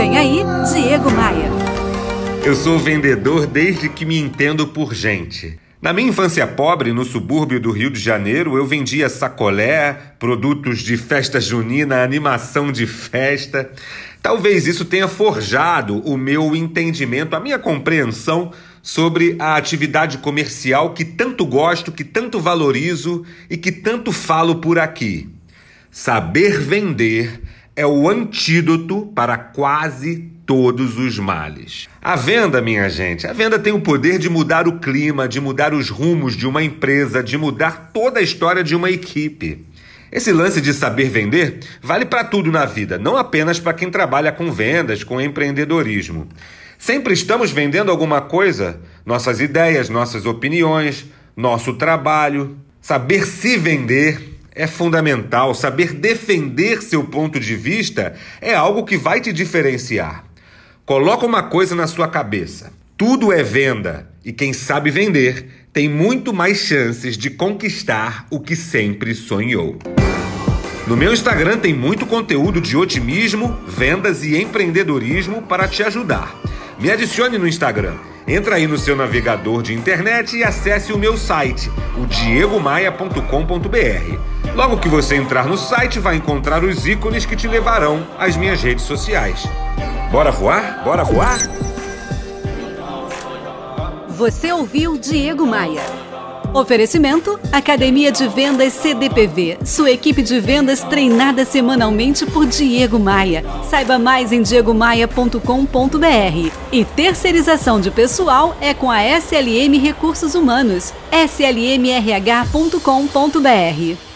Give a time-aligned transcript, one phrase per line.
[0.00, 0.38] Vem aí,
[0.72, 1.50] Diego Maia.
[2.42, 5.58] Eu sou vendedor desde que me entendo por gente.
[5.78, 10.96] Na minha infância pobre, no subúrbio do Rio de Janeiro, eu vendia sacolé, produtos de
[10.96, 13.70] festa junina, animação de festa.
[14.22, 21.04] Talvez isso tenha forjado o meu entendimento, a minha compreensão sobre a atividade comercial que
[21.04, 25.28] tanto gosto, que tanto valorizo e que tanto falo por aqui.
[25.90, 27.42] Saber vender
[27.80, 31.88] é o antídoto para quase todos os males.
[32.02, 35.72] A venda, minha gente, a venda tem o poder de mudar o clima, de mudar
[35.72, 39.64] os rumos de uma empresa, de mudar toda a história de uma equipe.
[40.12, 44.30] Esse lance de saber vender vale para tudo na vida, não apenas para quem trabalha
[44.30, 46.28] com vendas, com empreendedorismo.
[46.76, 52.58] Sempre estamos vendendo alguma coisa, nossas ideias, nossas opiniões, nosso trabalho.
[52.82, 54.29] Saber se vender
[54.60, 60.26] é fundamental, saber defender seu ponto de vista é algo que vai te diferenciar.
[60.84, 66.34] Coloca uma coisa na sua cabeça: tudo é venda e quem sabe vender tem muito
[66.34, 69.78] mais chances de conquistar o que sempre sonhou.
[70.86, 76.38] No meu Instagram tem muito conteúdo de otimismo, vendas e empreendedorismo para te ajudar.
[76.78, 77.94] Me adicione no Instagram.
[78.28, 84.39] Entra aí no seu navegador de internet e acesse o meu site, o diegomaia.com.br.
[84.54, 88.62] Logo que você entrar no site, vai encontrar os ícones que te levarão às minhas
[88.62, 89.44] redes sociais.
[90.10, 90.82] Bora voar?
[90.84, 91.38] Bora voar?
[94.08, 95.82] Você ouviu Diego Maia.
[96.52, 99.58] Oferecimento: Academia de Vendas CDPV.
[99.64, 103.44] Sua equipe de vendas treinada semanalmente por Diego Maia.
[103.68, 106.52] Saiba mais em diegomaia.com.br.
[106.72, 110.92] E terceirização de pessoal é com a SLM Recursos Humanos.
[111.12, 114.09] slmrh.com.br.